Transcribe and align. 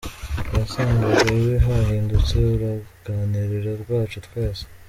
Wasangaga 0.53 1.27
iwe 1.37 1.55
hahindutse 1.65 2.33
uruganiriro 2.53 3.71
rwacu 3.81 4.17
twese. 4.27 4.63